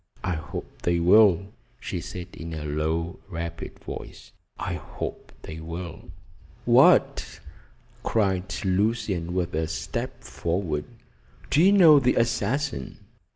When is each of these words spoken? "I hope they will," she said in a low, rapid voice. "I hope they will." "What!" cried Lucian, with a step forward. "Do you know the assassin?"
"I 0.23 0.33
hope 0.33 0.81
they 0.81 0.99
will," 0.99 1.49
she 1.79 2.01
said 2.01 2.29
in 2.33 2.55
a 2.55 2.65
low, 2.65 3.19
rapid 3.29 3.77
voice. 3.77 4.31
"I 4.57 4.73
hope 4.73 5.31
they 5.43 5.59
will." 5.59 6.09
"What!" 6.65 7.39
cried 8.01 8.51
Lucian, 8.65 9.35
with 9.35 9.53
a 9.53 9.67
step 9.67 10.23
forward. 10.23 10.85
"Do 11.51 11.61
you 11.61 11.71
know 11.71 11.99
the 11.99 12.15
assassin?" 12.15 12.97